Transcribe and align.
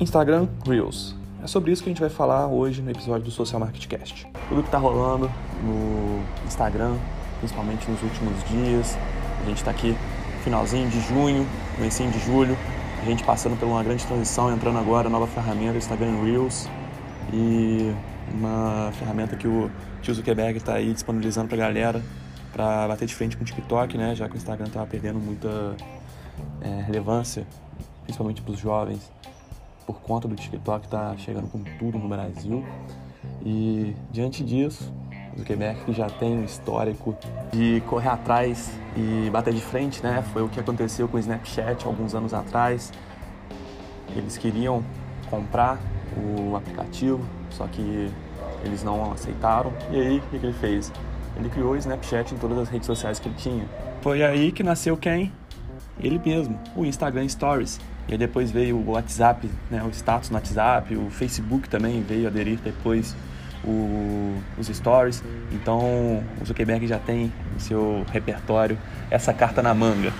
Instagram 0.00 0.46
Reels. 0.64 1.14
É 1.42 1.46
sobre 1.48 1.72
isso 1.72 1.82
que 1.82 1.88
a 1.88 1.92
gente 1.92 2.00
vai 2.00 2.08
falar 2.08 2.46
hoje 2.46 2.80
no 2.80 2.88
episódio 2.88 3.24
do 3.24 3.30
Social 3.32 3.58
Market 3.58 3.84
Cast. 3.88 4.28
Tudo 4.48 4.62
que 4.62 4.68
está 4.68 4.78
rolando 4.78 5.28
no 5.60 6.22
Instagram, 6.46 6.94
principalmente 7.40 7.90
nos 7.90 8.00
últimos 8.00 8.44
dias. 8.44 8.96
A 9.42 9.48
gente 9.48 9.58
está 9.58 9.72
aqui 9.72 9.96
finalzinho 10.44 10.88
de 10.88 11.00
junho, 11.00 11.44
comecinho 11.74 12.12
de 12.12 12.20
julho. 12.20 12.56
A 13.02 13.04
gente 13.06 13.24
passando 13.24 13.58
por 13.58 13.66
uma 13.66 13.82
grande 13.82 14.06
transição, 14.06 14.52
entrando 14.54 14.78
agora 14.78 15.08
nova 15.08 15.26
ferramenta, 15.26 15.76
Instagram 15.76 16.22
Reels. 16.22 16.68
E 17.32 17.92
uma 18.32 18.92
ferramenta 19.00 19.34
que 19.34 19.48
o 19.48 19.68
tio 20.00 20.14
Zuckerberg 20.14 20.58
está 20.58 20.74
aí 20.74 20.92
disponibilizando 20.92 21.48
para 21.48 21.56
a 21.56 21.60
galera 21.66 22.02
para 22.52 22.86
bater 22.86 23.06
de 23.06 23.16
frente 23.16 23.36
com 23.36 23.42
o 23.42 23.46
TikTok, 23.46 23.98
né? 23.98 24.14
Já 24.14 24.28
que 24.28 24.34
o 24.34 24.36
Instagram 24.36 24.68
estava 24.68 24.86
perdendo 24.86 25.18
muita 25.18 25.74
é, 26.60 26.82
relevância, 26.82 27.44
principalmente 28.04 28.40
para 28.42 28.52
os 28.52 28.60
jovens 28.60 29.10
por 29.88 30.02
conta 30.02 30.28
do 30.28 30.36
TikTok 30.36 30.86
tá 30.86 31.16
chegando 31.16 31.48
com 31.48 31.64
tudo 31.78 31.98
no 31.98 32.06
Brasil. 32.10 32.62
E 33.42 33.96
diante 34.10 34.44
disso, 34.44 34.92
o 35.32 35.38
Zuckerberg 35.38 35.94
já 35.94 36.10
tem 36.10 36.40
um 36.40 36.44
histórico 36.44 37.16
de 37.50 37.82
correr 37.86 38.10
atrás 38.10 38.70
e 38.94 39.30
bater 39.30 39.54
de 39.54 39.62
frente, 39.62 40.02
né? 40.02 40.22
Foi 40.30 40.42
o 40.42 40.48
que 40.50 40.60
aconteceu 40.60 41.08
com 41.08 41.16
o 41.16 41.20
Snapchat 41.20 41.86
alguns 41.86 42.14
anos 42.14 42.34
atrás. 42.34 42.92
Eles 44.14 44.36
queriam 44.36 44.84
comprar 45.30 45.80
o 46.18 46.54
aplicativo, 46.54 47.24
só 47.48 47.66
que 47.66 48.10
eles 48.62 48.84
não 48.84 49.10
aceitaram. 49.10 49.72
E 49.90 49.98
aí, 49.98 50.18
o 50.18 50.22
que 50.22 50.36
ele 50.36 50.52
fez? 50.52 50.92
Ele 51.34 51.48
criou 51.48 51.72
o 51.72 51.76
Snapchat 51.76 52.34
em 52.34 52.36
todas 52.36 52.58
as 52.58 52.68
redes 52.68 52.84
sociais 52.84 53.18
que 53.18 53.26
ele 53.28 53.36
tinha. 53.36 53.64
Foi 54.02 54.22
aí 54.22 54.52
que 54.52 54.62
nasceu 54.62 54.98
quem? 54.98 55.32
Ele 55.98 56.20
mesmo, 56.22 56.60
o 56.76 56.84
Instagram 56.84 57.26
Stories. 57.26 57.80
E 58.08 58.12
aí 58.12 58.18
depois 58.18 58.50
veio 58.50 58.76
o 58.76 58.92
WhatsApp, 58.92 59.48
né, 59.70 59.82
o 59.82 59.90
status 59.90 60.30
no 60.30 60.36
WhatsApp, 60.36 60.96
o 60.96 61.10
Facebook 61.10 61.68
também 61.68 62.02
veio 62.02 62.26
aderir 62.26 62.58
depois 62.58 63.14
o, 63.64 64.34
os 64.58 64.66
stories. 64.68 65.22
Então 65.52 66.22
o 66.40 66.44
Zuckerberg 66.44 66.86
já 66.86 66.98
tem 66.98 67.32
no 67.52 67.60
seu 67.60 68.04
repertório 68.10 68.78
essa 69.10 69.32
carta 69.32 69.62
na 69.62 69.74
manga. 69.74 70.12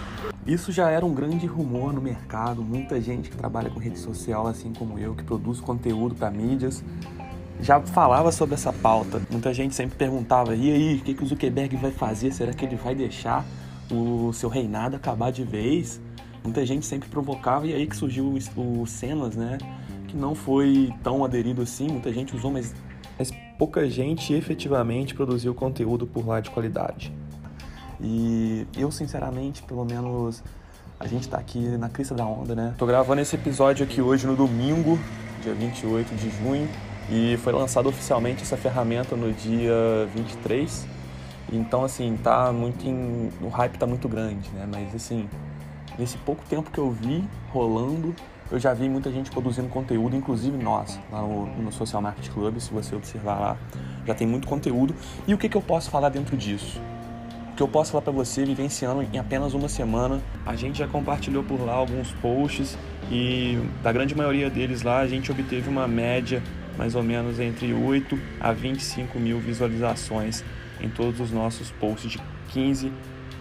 Isso 0.47 0.73
já 0.73 0.91
era 0.91 1.05
um 1.05 1.13
grande 1.13 1.47
rumor 1.47 1.93
no 1.93 2.01
mercado, 2.01 2.63
muita 2.63 3.01
gente 3.01 3.29
que 3.29 3.37
trabalha 3.37 3.69
com 3.69 3.79
rede 3.79 3.99
social, 3.99 4.47
assim 4.47 4.73
como 4.73 4.99
eu, 4.99 5.15
que 5.15 5.23
produz 5.23 5.61
conteúdo 5.61 6.15
para 6.15 6.31
mídias, 6.31 6.83
já 7.61 7.81
falava 7.81 8.33
sobre 8.33 8.55
essa 8.55 8.73
pauta. 8.73 9.21
Muita 9.31 9.53
gente 9.53 9.75
sempre 9.75 9.97
perguntava: 9.97 10.55
e 10.55 10.73
aí, 10.73 10.97
o 10.97 11.01
que, 11.01 11.15
que 11.15 11.23
o 11.23 11.27
Zuckerberg 11.27 11.77
vai 11.77 11.91
fazer? 11.91 12.33
Será 12.33 12.53
que 12.53 12.65
ele 12.65 12.77
vai 12.77 12.95
deixar 12.95 13.45
o 13.91 14.33
seu 14.33 14.49
reinado 14.49 14.97
acabar 14.97 15.31
de 15.31 15.45
vez? 15.45 16.01
Muita 16.49 16.65
gente 16.65 16.87
sempre 16.87 17.09
provocava 17.11 17.67
e 17.67 17.75
aí 17.75 17.87
que 17.87 17.95
surgiu 17.95 18.35
o, 18.57 18.87
Cenas, 18.87 19.37
né? 19.37 19.59
Que 20.07 20.17
não 20.17 20.35
foi 20.35 20.91
tão 21.03 21.23
aderido 21.25 21.61
assim, 21.61 21.89
muita 21.89 22.11
gente 22.11 22.35
usou, 22.35 22.51
mas, 22.51 22.75
mas 23.19 23.31
pouca 23.59 23.89
gente 23.89 24.33
efetivamente 24.33 25.15
produziu 25.15 25.55
conteúdo 25.55 26.07
por 26.07 26.27
lá 26.27 26.41
de 26.41 26.51
qualidade. 26.51 27.13
E 28.01 28.67
eu, 28.77 28.91
sinceramente, 28.91 29.63
pelo 29.63 29.85
menos 29.85 30.43
a 30.99 31.07
gente 31.07 31.29
tá 31.29 31.37
aqui 31.37 31.61
na 31.77 31.89
crista 31.91 32.15
da 32.15 32.25
onda, 32.25 32.55
né? 32.55 32.75
Tô 32.79 32.87
gravando 32.87 33.21
esse 33.21 33.37
episódio 33.37 33.85
aqui 33.85 34.01
hoje 34.01 34.27
no 34.27 34.35
domingo, 34.35 34.99
dia 35.43 35.55
28 35.55 36.15
de 36.15 36.31
junho, 36.31 36.69
e 37.11 37.37
foi 37.39 37.53
lançado 37.53 37.89
oficialmente 37.91 38.43
essa 38.43 38.57
ferramenta 38.57 39.15
no 39.15 39.33
dia 39.33 40.09
23. 40.15 40.87
Então, 41.53 41.85
assim, 41.85 42.19
tá 42.23 42.53
muito 42.53 42.87
em... 42.87 43.31
o 43.43 43.49
hype 43.49 43.79
tá 43.79 43.87
muito 43.87 44.09
grande, 44.09 44.49
né? 44.51 44.67
Mas, 44.71 44.95
assim, 44.95 45.29
Nesse 45.99 46.17
pouco 46.19 46.45
tempo 46.49 46.71
que 46.71 46.79
eu 46.79 46.91
vi 46.93 47.25
rolando, 47.51 48.15
eu 48.51 48.59
já 48.59 48.73
vi 48.73 48.89
muita 48.89 49.11
gente 49.11 49.31
produzindo 49.31 49.69
conteúdo, 49.69 50.15
inclusive 50.15 50.57
nós, 50.57 50.99
lá 51.11 51.21
no, 51.21 51.47
no 51.47 51.73
Social 51.73 52.01
Market 52.01 52.31
Club, 52.31 52.59
se 52.61 52.73
você 52.73 52.95
observar 52.95 53.39
lá, 53.39 53.57
já 54.07 54.15
tem 54.15 54.27
muito 54.27 54.47
conteúdo. 54.47 54.95
E 55.27 55.35
o 55.35 55.39
que, 55.39 55.49
que 55.49 55.57
eu 55.57 55.61
posso 55.61 55.91
falar 55.91 56.09
dentro 56.09 56.37
disso? 56.37 56.81
O 57.53 57.57
que 57.57 57.63
eu 57.63 57.69
posso 57.69 57.91
falar 57.91 58.03
para 58.03 58.13
você, 58.13 58.45
vivenciando 58.45 59.03
em 59.03 59.19
apenas 59.19 59.55
uma 59.55 59.69
semana, 59.69 60.21
a 60.47 60.55
gente 60.55 60.79
já 60.79 60.87
compartilhou 60.87 61.43
por 61.43 61.61
lá 61.61 61.73
alguns 61.73 62.13
posts 62.13 62.79
e 63.11 63.59
da 63.83 63.91
grande 63.91 64.15
maioria 64.15 64.49
deles 64.49 64.83
lá 64.83 65.01
a 65.01 65.07
gente 65.09 65.33
obteve 65.33 65.69
uma 65.69 65.89
média 65.89 66.43
mais 66.77 66.95
ou 66.95 67.03
menos 67.03 67.41
entre 67.41 67.75
8 67.75 68.17
a 68.41 68.53
25 68.53 69.19
mil 69.19 69.41
visualizações 69.41 70.45
em 70.81 70.89
todos 70.89 71.19
os 71.19 71.33
nossos 71.33 71.73
posts 71.73 72.13
de 72.13 72.21
15 72.51 72.93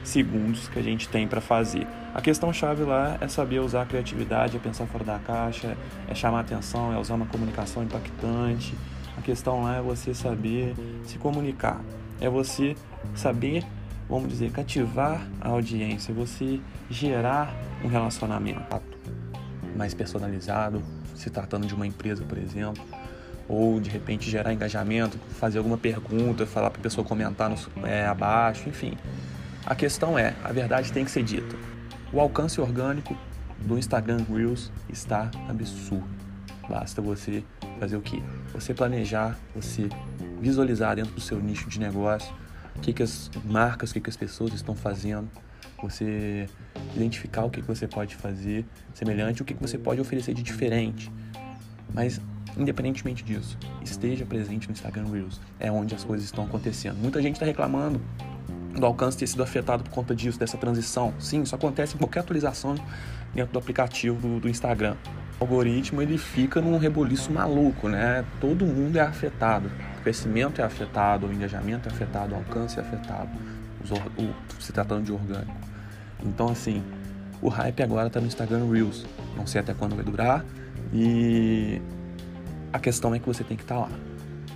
segundos 0.04 0.68
que 0.68 0.80
a 0.80 0.82
gente 0.82 1.08
tem 1.08 1.28
para 1.28 1.40
fazer. 1.40 1.86
A 2.18 2.22
questão 2.22 2.52
chave 2.52 2.84
lá 2.84 3.16
é 3.22 3.28
saber 3.28 3.60
usar 3.60 3.84
a 3.84 3.86
criatividade, 3.86 4.58
é 4.58 4.60
pensar 4.60 4.88
fora 4.88 5.04
da 5.04 5.20
caixa, 5.20 5.78
é 6.08 6.16
chamar 6.16 6.40
atenção, 6.40 6.92
é 6.92 6.98
usar 6.98 7.14
uma 7.14 7.28
comunicação 7.28 7.84
impactante. 7.84 8.74
A 9.16 9.22
questão 9.22 9.62
lá 9.62 9.76
é 9.76 9.82
você 9.84 10.16
saber 10.16 10.74
se 11.06 11.20
comunicar, 11.20 11.80
é 12.20 12.28
você 12.28 12.76
saber, 13.14 13.64
vamos 14.10 14.30
dizer, 14.30 14.50
cativar 14.50 15.28
a 15.40 15.50
audiência, 15.50 16.12
você 16.12 16.60
gerar 16.90 17.56
um 17.84 17.88
relacionamento 17.88 18.82
mais 19.76 19.94
personalizado, 19.94 20.82
se 21.14 21.30
tratando 21.30 21.68
de 21.68 21.76
uma 21.76 21.86
empresa, 21.86 22.24
por 22.24 22.40
exemplo, 22.40 22.84
ou 23.48 23.80
de 23.80 23.92
repente 23.92 24.28
gerar 24.28 24.52
engajamento, 24.52 25.20
fazer 25.40 25.60
alguma 25.60 25.78
pergunta, 25.78 26.48
falar 26.48 26.72
para 26.72 26.80
a 26.80 26.84
pessoa 26.84 27.06
comentar 27.06 27.48
no, 27.48 27.58
é, 27.86 28.08
abaixo, 28.08 28.68
enfim. 28.68 28.98
A 29.64 29.76
questão 29.76 30.18
é, 30.18 30.34
a 30.44 30.52
verdade 30.52 30.92
tem 30.92 31.06
que 31.06 31.12
ser 31.12 31.22
dita. 31.22 31.77
O 32.12 32.20
alcance 32.22 32.62
orgânico 32.62 33.18
do 33.60 33.78
Instagram 33.78 34.24
Reels 34.30 34.72
está 34.90 35.30
absurdo. 35.50 36.08
Basta 36.70 37.02
você 37.02 37.44
fazer 37.80 37.98
o 37.98 38.02
quê? 38.02 38.22
Você 38.54 38.74
planejar, 38.74 39.38
você 39.54 39.90
visualizar 40.40 40.96
dentro 40.96 41.14
do 41.14 41.22
seu 41.22 41.40
nicho 41.40 41.70
de 41.70 41.80
negócio 41.80 42.34
o 42.76 42.80
que, 42.80 42.94
que 42.94 43.04
as 43.04 43.30
marcas, 43.44 43.90
o 43.92 43.94
que, 43.94 44.02
que 44.02 44.10
as 44.10 44.16
pessoas 44.16 44.54
estão 44.54 44.76
fazendo, 44.76 45.30
você 45.82 46.48
identificar 46.96 47.44
o 47.44 47.50
que, 47.50 47.62
que 47.62 47.68
você 47.68 47.88
pode 47.88 48.16
fazer 48.16 48.66
semelhante, 48.94 49.42
o 49.42 49.46
que, 49.46 49.54
que 49.54 49.62
você 49.62 49.78
pode 49.78 50.00
oferecer 50.00 50.34
de 50.34 50.44
diferente. 50.44 51.12
Mas, 51.94 52.22
independentemente 52.56 53.24
disso, 53.24 53.58
esteja 53.84 54.26
presente 54.26 54.68
no 54.68 54.74
Instagram 54.74 55.10
Reels. 55.12 55.42
É 55.60 55.72
onde 55.72 55.96
as 55.96 56.04
coisas 56.04 56.26
estão 56.26 56.46
acontecendo. 56.46 56.98
Muita 56.98 57.22
gente 57.22 57.34
está 57.34 57.46
reclamando 57.46 58.00
do 58.80 58.86
alcance 58.86 59.18
ter 59.18 59.28
sido 59.28 59.44
afetado 59.44 59.84
por 59.84 59.92
conta 59.92 60.16
disso, 60.16 60.40
dessa 60.40 60.58
transição. 60.58 61.14
Sim, 61.20 61.42
isso 61.42 61.56
acontece 61.56 61.96
em 61.96 61.98
qualquer 61.98 62.22
atualização 62.22 62.76
dentro 63.34 63.54
do 63.54 63.60
aplicativo 63.60 64.20
do, 64.20 64.40
do 64.40 64.50
Instagram. 64.50 64.96
O 65.40 65.44
algoritmo 65.44 66.02
ele 66.02 66.18
fica 66.18 66.62
num 66.62 66.78
reboliço 66.78 67.32
maluco, 67.32 67.88
né? 67.88 68.26
Todo 68.40 68.66
mundo 68.66 68.98
é 68.98 69.02
afetado. 69.02 69.70
O 70.00 70.02
crescimento 70.02 70.62
é 70.62 70.64
afetado, 70.64 71.28
o 71.28 71.34
engajamento 71.34 71.88
é 71.88 71.92
afetado, 71.92 72.34
o 72.34 72.38
alcance 72.38 72.80
é 72.80 72.82
afetado, 72.82 73.30
o, 74.18 74.62
se 74.62 74.72
tratando 74.72 75.04
de 75.04 75.12
orgânico. 75.12 75.56
Então, 76.24 76.50
assim, 76.50 76.84
o 77.42 77.50
hype 77.50 77.84
agora 77.84 78.08
está 78.08 78.20
no 78.20 78.28
Instagram 78.28 78.70
Reels. 78.72 79.06
Não 79.36 79.46
sei 79.46 79.62
até 79.62 79.74
quando 79.74 79.96
vai 79.96 80.04
durar. 80.04 80.44
E 80.94 81.82
a 82.74 82.80
questão 82.80 83.14
é 83.14 83.20
que 83.20 83.26
você 83.26 83.44
tem 83.44 83.56
que 83.56 83.64
estar 83.64 83.76
tá 83.76 83.82
lá 83.82 83.90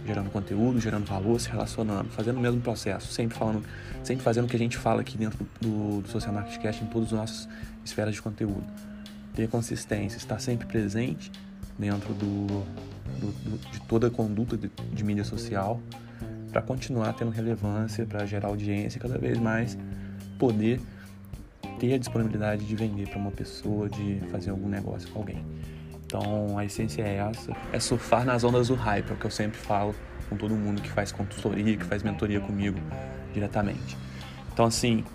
gerando 0.06 0.30
conteúdo, 0.30 0.80
gerando 0.80 1.06
valor, 1.06 1.40
se 1.40 1.50
relacionando, 1.50 2.10
fazendo 2.10 2.38
o 2.38 2.40
mesmo 2.40 2.60
processo, 2.62 3.12
sempre 3.12 3.38
falando, 3.38 3.64
sempre 4.04 4.24
fazendo 4.24 4.46
o 4.46 4.48
que 4.48 4.56
a 4.56 4.60
gente 4.60 4.78
fala 4.78 5.02
aqui 5.02 5.18
dentro 5.18 5.46
do, 5.60 6.02
do 6.02 6.08
Social 6.10 6.34
Market 6.34 6.60
Cast 6.62 6.84
em 6.84 6.88
todas 6.88 7.14
as 7.14 7.20
nossas 7.20 7.50
esferas 7.86 8.16
de 8.16 8.22
conteúdo. 8.22 8.64
Ter 9.36 9.48
consistência, 9.48 10.18
estar 10.18 10.40
sempre 10.40 10.68
presente 10.68 11.32
dentro 11.78 12.14
do, 12.14 12.48
do, 13.20 13.32
do 13.50 13.72
de 13.72 13.82
toda 13.82 14.08
a 14.08 14.10
conduta 14.10 14.58
de, 14.58 14.70
de 14.94 15.04
mídia 15.04 15.24
social 15.24 15.80
para 16.52 16.62
continuar 16.62 17.14
tendo 17.14 17.32
relevância, 17.32 18.06
para 18.06 18.26
gerar 18.26 18.50
audiência 18.50 18.98
e 18.98 19.02
cada 19.02 19.18
vez 19.18 19.38
mais 19.38 19.78
poder 20.38 20.82
ter 21.80 21.94
a 21.94 21.98
disponibilidade 21.98 22.66
de 22.66 22.76
vender 22.76 23.08
para 23.08 23.18
uma 23.18 23.32
pessoa, 23.32 23.90
de 23.90 24.22
fazer 24.32 24.50
algum 24.50 24.68
negócio 24.68 25.09
com 25.12 25.20
alguém. 25.20 25.44
Então 26.11 26.58
a 26.58 26.66
essência 26.66 27.03
é 27.03 27.25
essa, 27.31 27.55
é 27.72 27.79
surfar 27.79 28.25
nas 28.25 28.43
ondas 28.43 28.67
do 28.67 28.75
hype, 28.75 29.11
é 29.11 29.13
o 29.13 29.16
que 29.16 29.23
eu 29.23 29.31
sempre 29.31 29.58
falo 29.58 29.96
com 30.29 30.35
todo 30.35 30.53
mundo 30.53 30.81
que 30.81 30.91
faz 30.91 31.09
consultoria, 31.09 31.78
que 31.78 31.85
faz 31.85 32.03
mentoria 32.03 32.41
comigo 32.41 32.78
diretamente. 33.34 33.97
Então 34.52 34.66
assim, 34.66 35.05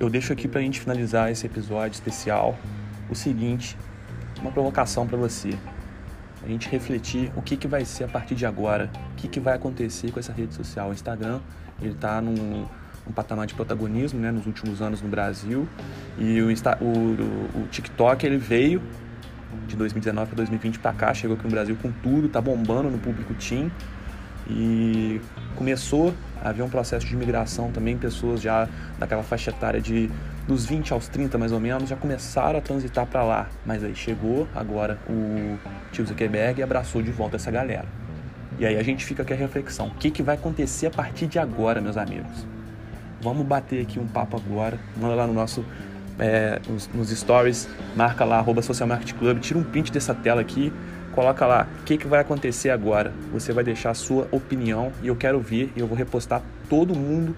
eu 0.00 0.08
deixo 0.08 0.32
aqui 0.32 0.48
para 0.48 0.60
a 0.60 0.62
gente 0.62 0.80
finalizar 0.80 1.30
esse 1.30 1.44
episódio 1.44 1.92
especial 1.92 2.56
o 3.10 3.14
seguinte, 3.14 3.76
uma 4.40 4.50
provocação 4.50 5.06
para 5.06 5.18
você. 5.18 5.50
A 6.42 6.48
gente 6.48 6.70
refletir 6.70 7.30
o 7.36 7.42
que, 7.42 7.54
que 7.54 7.68
vai 7.68 7.84
ser 7.84 8.04
a 8.04 8.08
partir 8.08 8.34
de 8.34 8.46
agora, 8.46 8.90
o 9.12 9.16
que, 9.16 9.28
que 9.28 9.38
vai 9.38 9.56
acontecer 9.56 10.10
com 10.10 10.18
essa 10.18 10.32
rede 10.32 10.54
social. 10.54 10.88
O 10.88 10.92
Instagram, 10.92 11.40
ele 11.82 11.92
está 11.92 12.18
num, 12.22 12.64
um 13.06 13.12
patamar 13.12 13.46
de 13.46 13.52
protagonismo 13.52 14.18
né, 14.18 14.30
nos 14.30 14.46
últimos 14.46 14.80
anos 14.80 15.02
no 15.02 15.08
Brasil 15.08 15.68
e 16.16 16.40
o, 16.40 16.50
Insta, 16.50 16.78
o, 16.80 16.86
o, 16.86 17.62
o 17.62 17.68
TikTok 17.68 18.24
ele 18.24 18.38
veio 18.38 18.80
de 19.66 19.76
2019 19.76 20.26
para 20.28 20.36
2020 20.36 20.78
para 20.78 20.92
cá, 20.92 21.14
chegou 21.14 21.36
aqui 21.36 21.44
no 21.44 21.50
Brasil 21.50 21.76
com 21.80 21.90
tudo, 21.90 22.28
tá 22.28 22.40
bombando 22.40 22.90
no 22.90 22.98
público 22.98 23.34
teen. 23.34 23.70
E 24.48 25.20
começou 25.56 26.14
a 26.40 26.50
haver 26.50 26.62
um 26.62 26.68
processo 26.68 27.04
de 27.04 27.16
migração 27.16 27.72
também, 27.72 27.96
pessoas 27.96 28.40
já 28.40 28.68
daquela 28.98 29.22
faixa 29.22 29.50
etária 29.50 29.80
de 29.80 30.08
dos 30.46 30.64
20 30.64 30.92
aos 30.92 31.08
30 31.08 31.36
mais 31.36 31.50
ou 31.50 31.58
menos 31.58 31.88
já 31.88 31.96
começaram 31.96 32.58
a 32.58 32.62
transitar 32.62 33.06
para 33.06 33.24
lá. 33.24 33.48
Mas 33.64 33.82
aí 33.82 33.94
chegou 33.94 34.46
agora 34.54 34.98
o 35.08 35.58
tio 35.90 36.06
Zuckerberg 36.06 36.60
e 36.60 36.62
abraçou 36.62 37.02
de 37.02 37.10
volta 37.10 37.36
essa 37.36 37.50
galera. 37.50 37.86
E 38.58 38.64
aí 38.64 38.76
a 38.76 38.82
gente 38.82 39.04
fica 39.04 39.24
com 39.24 39.32
a 39.32 39.36
reflexão: 39.36 39.88
o 39.88 39.94
que, 39.94 40.10
que 40.10 40.22
vai 40.22 40.36
acontecer 40.36 40.86
a 40.86 40.90
partir 40.90 41.26
de 41.26 41.38
agora, 41.38 41.80
meus 41.80 41.96
amigos? 41.96 42.46
Vamos 43.20 43.46
bater 43.46 43.82
aqui 43.82 43.98
um 43.98 44.06
papo 44.06 44.36
agora. 44.36 44.78
Manda 44.96 45.14
lá 45.14 45.26
no 45.26 45.32
nosso 45.32 45.64
é, 46.18 46.60
nos, 46.68 46.88
nos, 46.88 47.10
stories, 47.10 47.68
marca 47.94 48.24
lá, 48.24 48.38
arroba 48.38 48.62
Social 48.62 48.88
Market 48.88 49.14
Club, 49.14 49.38
tira 49.40 49.58
um 49.58 49.64
print 49.64 49.92
dessa 49.92 50.14
tela 50.14 50.40
aqui, 50.40 50.72
coloca 51.12 51.46
lá, 51.46 51.66
o 51.80 51.84
que, 51.84 51.96
que 51.96 52.06
vai 52.06 52.20
acontecer 52.20 52.70
agora? 52.70 53.12
Você 53.32 53.52
vai 53.52 53.64
deixar 53.64 53.90
a 53.90 53.94
sua 53.94 54.28
opinião 54.30 54.92
e 55.02 55.08
eu 55.08 55.16
quero 55.16 55.40
ver 55.40 55.72
e 55.76 55.80
eu 55.80 55.86
vou 55.86 55.96
repostar 55.96 56.42
todo 56.68 56.94
mundo 56.94 57.36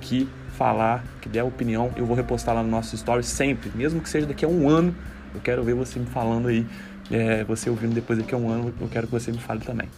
que 0.00 0.28
falar, 0.56 1.04
que 1.20 1.28
der 1.28 1.44
opinião, 1.44 1.90
eu 1.96 2.04
vou 2.04 2.16
repostar 2.16 2.54
lá 2.54 2.62
no 2.62 2.68
nosso 2.68 2.96
stories 2.96 3.26
sempre, 3.26 3.70
mesmo 3.74 4.00
que 4.00 4.08
seja 4.08 4.26
daqui 4.26 4.44
a 4.44 4.48
um 4.48 4.68
ano, 4.68 4.94
eu 5.34 5.40
quero 5.40 5.62
ver 5.62 5.74
você 5.74 5.98
me 5.98 6.06
falando 6.06 6.48
aí, 6.48 6.66
é, 7.10 7.44
você 7.44 7.70
ouvindo 7.70 7.94
depois 7.94 8.18
daqui 8.18 8.34
a 8.34 8.38
um 8.38 8.50
ano, 8.50 8.74
eu 8.80 8.88
quero 8.88 9.06
que 9.06 9.12
você 9.12 9.30
me 9.30 9.38
fale 9.38 9.60
também, 9.60 9.88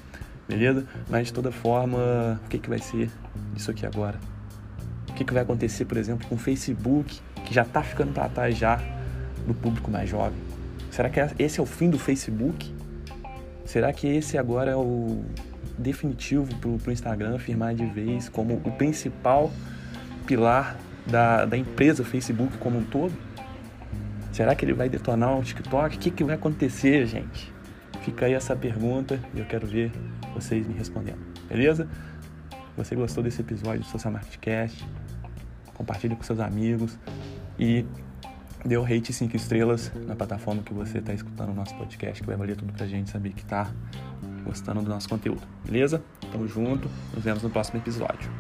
beleza? 0.46 0.84
Mas 1.08 1.28
de 1.28 1.32
toda 1.32 1.50
forma, 1.50 2.38
o 2.44 2.48
que, 2.48 2.58
que 2.58 2.68
vai 2.68 2.78
ser 2.78 3.10
isso 3.56 3.70
aqui 3.70 3.86
agora? 3.86 4.18
Que, 5.20 5.24
que 5.26 5.34
vai 5.34 5.42
acontecer, 5.42 5.84
por 5.84 5.98
exemplo, 5.98 6.26
com 6.26 6.34
o 6.34 6.38
Facebook, 6.38 7.20
que 7.44 7.52
já 7.52 7.60
está 7.60 7.82
ficando 7.82 8.10
para 8.10 8.26
trás 8.30 8.56
já 8.56 8.80
do 9.46 9.52
público 9.52 9.90
mais 9.90 10.08
jovem? 10.08 10.38
Será 10.90 11.10
que 11.10 11.20
esse 11.38 11.60
é 11.60 11.62
o 11.62 11.66
fim 11.66 11.90
do 11.90 11.98
Facebook? 11.98 12.74
Será 13.66 13.92
que 13.92 14.06
esse 14.06 14.38
agora 14.38 14.70
é 14.70 14.76
o 14.76 15.22
definitivo 15.76 16.48
para 16.56 16.70
o 16.70 16.90
Instagram 16.90 17.36
afirmar 17.36 17.74
de 17.74 17.84
vez 17.84 18.30
como 18.30 18.62
o 18.64 18.72
principal 18.72 19.50
pilar 20.26 20.78
da, 21.06 21.44
da 21.44 21.54
empresa 21.54 22.02
Facebook 22.02 22.56
como 22.56 22.78
um 22.78 22.84
todo? 22.84 23.12
Será 24.32 24.54
que 24.54 24.64
ele 24.64 24.72
vai 24.72 24.88
detonar 24.88 25.38
o 25.38 25.42
TikTok? 25.42 25.96
O 25.96 25.98
que, 25.98 26.10
que 26.10 26.24
vai 26.24 26.36
acontecer, 26.36 27.04
gente? 27.04 27.52
Fica 28.00 28.24
aí 28.24 28.32
essa 28.32 28.56
pergunta 28.56 29.20
e 29.34 29.40
eu 29.40 29.44
quero 29.44 29.66
ver 29.66 29.92
vocês 30.32 30.66
me 30.66 30.72
respondendo. 30.72 31.18
Beleza? 31.46 31.86
Você 32.74 32.96
gostou 32.96 33.22
desse 33.22 33.42
episódio 33.42 33.80
do 33.80 33.86
Social 33.86 34.14
Marketcast? 34.14 34.82
Compartilhe 35.80 36.14
com 36.14 36.22
seus 36.22 36.38
amigos 36.40 36.98
e 37.58 37.86
dê 38.62 38.76
o 38.76 38.82
rate 38.82 39.14
5 39.14 39.34
estrelas 39.34 39.90
na 40.06 40.14
plataforma 40.14 40.62
que 40.62 40.74
você 40.74 40.98
está 40.98 41.14
escutando 41.14 41.52
o 41.52 41.54
nosso 41.54 41.74
podcast, 41.74 42.20
que 42.20 42.26
vai 42.26 42.36
valer 42.36 42.54
tudo 42.54 42.70
pra 42.70 42.86
gente 42.86 43.08
saber 43.08 43.32
que 43.32 43.46
tá 43.46 43.72
gostando 44.44 44.82
do 44.82 44.90
nosso 44.90 45.08
conteúdo. 45.08 45.40
Beleza? 45.64 46.02
Tamo 46.30 46.46
junto, 46.46 46.86
nos 47.14 47.24
vemos 47.24 47.42
no 47.42 47.48
próximo 47.48 47.80
episódio. 47.80 48.30